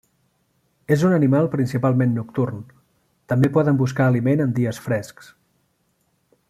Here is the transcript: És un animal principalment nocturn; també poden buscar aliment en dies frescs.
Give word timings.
És 0.95 1.03
un 1.09 1.13
animal 1.17 1.49
principalment 1.55 2.15
nocturn; 2.21 2.63
també 3.35 3.53
poden 3.59 3.81
buscar 3.83 4.09
aliment 4.13 4.45
en 4.47 4.57
dies 4.61 4.81
frescs. 4.89 5.33